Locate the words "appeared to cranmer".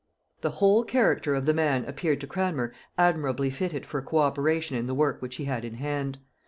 1.85-2.73